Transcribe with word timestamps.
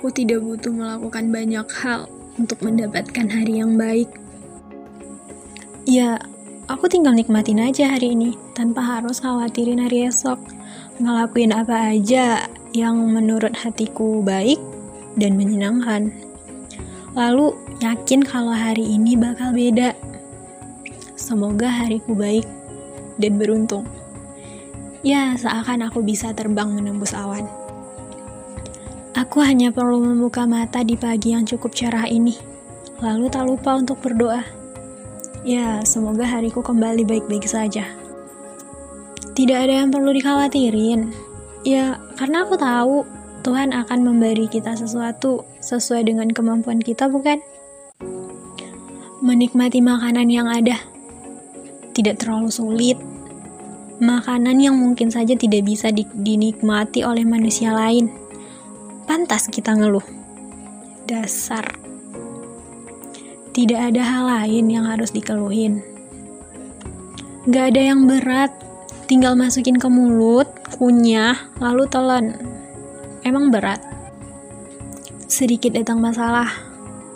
Aku 0.00 0.08
tidak 0.08 0.40
butuh 0.40 0.72
melakukan 0.72 1.28
banyak 1.28 1.68
hal 1.76 2.08
untuk 2.40 2.56
mendapatkan 2.64 3.28
hari 3.28 3.60
yang 3.60 3.76
baik. 3.76 4.08
Ya, 5.84 6.16
aku 6.72 6.88
tinggal 6.88 7.12
nikmatin 7.12 7.60
aja 7.60 7.92
hari 7.92 8.16
ini 8.16 8.32
tanpa 8.56 8.80
harus 8.80 9.20
khawatirin 9.20 9.76
hari 9.76 10.08
esok. 10.08 10.40
Ngelakuin 11.04 11.52
apa 11.52 11.92
aja 11.92 12.48
yang 12.72 12.96
menurut 13.12 13.52
hatiku 13.52 14.24
baik 14.24 14.56
dan 15.20 15.36
menyenangkan. 15.36 16.08
Lalu 17.12 17.52
yakin 17.84 18.24
kalau 18.24 18.56
hari 18.56 18.96
ini 18.96 19.20
bakal 19.20 19.52
beda. 19.52 19.92
Semoga 21.12 21.68
hariku 21.68 22.16
baik 22.16 22.48
dan 23.20 23.36
beruntung. 23.36 23.84
Ya, 25.04 25.36
seakan 25.36 25.92
aku 25.92 26.00
bisa 26.00 26.32
terbang 26.32 26.72
menembus 26.72 27.12
awan. 27.12 27.44
Aku 29.18 29.42
hanya 29.42 29.74
perlu 29.74 29.98
membuka 29.98 30.46
mata 30.46 30.86
di 30.86 30.94
pagi 30.94 31.34
yang 31.34 31.42
cukup 31.42 31.74
cerah 31.74 32.06
ini, 32.06 32.38
lalu 33.02 33.26
tak 33.26 33.42
lupa 33.42 33.74
untuk 33.74 33.98
berdoa. 33.98 34.46
Ya, 35.42 35.82
semoga 35.82 36.22
hariku 36.22 36.62
kembali 36.62 37.02
baik-baik 37.02 37.42
saja. 37.42 37.90
Tidak 39.34 39.58
ada 39.58 39.82
yang 39.82 39.90
perlu 39.90 40.14
dikhawatirin. 40.14 41.10
Ya, 41.66 41.98
karena 42.14 42.46
aku 42.46 42.54
tahu 42.54 43.02
Tuhan 43.42 43.74
akan 43.74 43.98
memberi 44.06 44.46
kita 44.46 44.78
sesuatu 44.78 45.42
sesuai 45.58 46.06
dengan 46.06 46.30
kemampuan 46.30 46.78
kita, 46.78 47.10
bukan? 47.10 47.42
Menikmati 49.26 49.82
makanan 49.82 50.30
yang 50.30 50.46
ada 50.46 50.78
tidak 51.90 52.22
terlalu 52.22 52.48
sulit. 52.48 52.98
Makanan 53.98 54.62
yang 54.62 54.78
mungkin 54.78 55.10
saja 55.10 55.34
tidak 55.34 55.66
bisa 55.66 55.90
di 55.90 56.06
dinikmati 56.14 57.02
oleh 57.04 57.26
manusia 57.26 57.74
lain 57.74 58.19
pantas 59.04 59.48
kita 59.48 59.76
ngeluh. 59.76 60.04
Dasar. 61.06 61.64
Tidak 63.50 63.80
ada 63.80 64.02
hal 64.02 64.24
lain 64.26 64.70
yang 64.70 64.86
harus 64.86 65.10
dikeluhin. 65.10 65.82
Gak 67.50 67.74
ada 67.74 67.82
yang 67.82 68.06
berat, 68.06 68.52
tinggal 69.10 69.34
masukin 69.34 69.74
ke 69.74 69.88
mulut, 69.90 70.46
kunyah, 70.76 71.34
lalu 71.58 71.88
telan. 71.90 72.36
Emang 73.26 73.50
berat? 73.50 73.82
Sedikit 75.26 75.74
datang 75.74 75.98
masalah, 75.98 76.46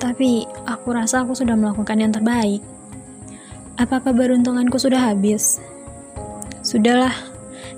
tapi 0.00 0.48
aku 0.64 0.88
rasa 0.94 1.20
aku 1.20 1.36
sudah 1.36 1.52
melakukan 1.58 2.00
yang 2.00 2.12
terbaik. 2.14 2.64
Apakah 3.76 4.14
beruntunganku 4.14 4.80
sudah 4.80 5.12
habis? 5.12 5.60
Sudahlah, 6.62 7.12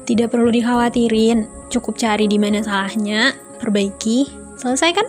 tidak 0.04 0.36
perlu 0.36 0.52
dikhawatirin, 0.52 1.48
cukup 1.72 1.96
cari 1.96 2.28
di 2.28 2.36
mana 2.36 2.60
salahnya, 2.60 3.32
perbaiki, 3.64 4.28
selesai 4.60 4.92
kan? 4.92 5.08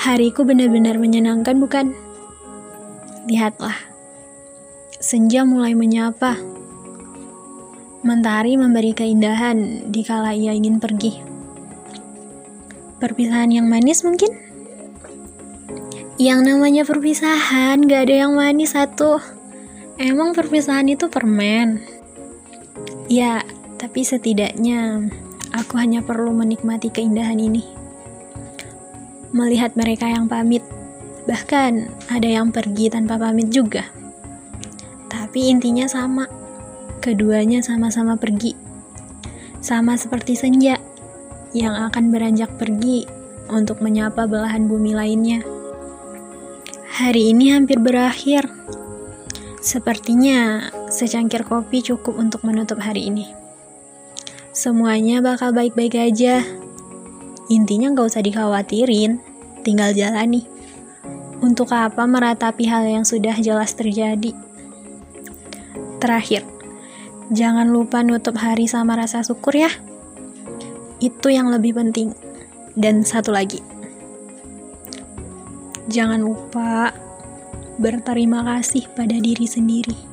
Hariku 0.00 0.48
benar-benar 0.48 0.96
menyenangkan 0.96 1.60
bukan? 1.60 1.92
Lihatlah, 3.28 3.76
senja 4.96 5.44
mulai 5.44 5.76
menyapa. 5.76 6.40
Mentari 8.00 8.56
memberi 8.56 8.96
keindahan 8.96 9.92
di 9.92 10.00
kala 10.00 10.32
ia 10.32 10.56
ingin 10.56 10.80
pergi. 10.80 11.20
Perpisahan 12.96 13.52
yang 13.52 13.68
manis 13.68 14.00
mungkin? 14.00 14.32
Yang 16.16 16.40
namanya 16.48 16.88
perpisahan 16.88 17.84
gak 17.84 18.08
ada 18.08 18.24
yang 18.24 18.32
manis 18.32 18.72
satu. 18.72 19.20
Emang 20.00 20.32
perpisahan 20.32 20.88
itu 20.88 21.12
permen? 21.12 21.84
Ya, 23.12 23.44
tapi 23.76 24.00
setidaknya 24.00 25.12
Aku 25.50 25.78
hanya 25.78 25.98
perlu 25.98 26.30
menikmati 26.30 26.94
keindahan 26.94 27.38
ini. 27.38 27.66
Melihat 29.34 29.74
mereka 29.74 30.06
yang 30.06 30.30
pamit, 30.30 30.62
bahkan 31.26 31.90
ada 32.06 32.26
yang 32.26 32.54
pergi 32.54 32.90
tanpa 32.90 33.18
pamit 33.18 33.50
juga. 33.50 33.86
Tapi 35.10 35.50
intinya 35.50 35.90
sama, 35.90 36.30
keduanya 37.02 37.62
sama-sama 37.62 38.14
pergi. 38.14 38.54
Sama 39.58 39.98
seperti 39.98 40.38
senja 40.38 40.78
yang 41.50 41.74
akan 41.74 42.14
beranjak 42.14 42.54
pergi 42.54 43.06
untuk 43.50 43.82
menyapa 43.82 44.30
belahan 44.30 44.70
bumi 44.70 44.94
lainnya. 44.94 45.42
Hari 47.00 47.34
ini 47.34 47.54
hampir 47.54 47.82
berakhir. 47.82 48.46
Sepertinya 49.60 50.70
secangkir 50.88 51.44
kopi 51.44 51.82
cukup 51.84 52.16
untuk 52.16 52.46
menutup 52.46 52.80
hari 52.80 53.10
ini. 53.12 53.28
Semuanya 54.60 55.24
bakal 55.24 55.56
baik-baik 55.56 55.96
aja. 55.96 56.44
Intinya 57.48 57.96
gak 57.96 58.12
usah 58.12 58.20
dikhawatirin, 58.20 59.16
tinggal 59.64 59.96
jalani. 59.96 60.44
Untuk 61.40 61.72
apa 61.72 62.04
meratapi 62.04 62.68
hal 62.68 62.84
yang 62.84 63.08
sudah 63.08 63.32
jelas 63.40 63.72
terjadi? 63.72 64.36
Terakhir, 65.96 66.44
jangan 67.32 67.72
lupa 67.72 68.04
nutup 68.04 68.36
hari 68.36 68.68
sama 68.68 69.00
rasa 69.00 69.24
syukur 69.24 69.56
ya. 69.56 69.72
Itu 71.00 71.32
yang 71.32 71.48
lebih 71.48 71.80
penting. 71.80 72.12
Dan 72.76 73.00
satu 73.00 73.32
lagi, 73.32 73.64
jangan 75.88 76.20
lupa 76.20 76.92
berterima 77.80 78.44
kasih 78.44 78.92
pada 78.92 79.16
diri 79.16 79.48
sendiri. 79.48 80.09